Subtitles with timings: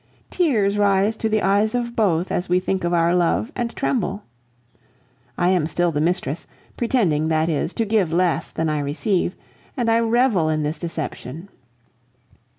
[0.31, 4.23] Tears rise to the eyes of both as we think of our love and tremble.
[5.37, 9.35] I am still the mistress, pretending, that is, to give less than I receive,
[9.77, 11.49] and I revel in this deception.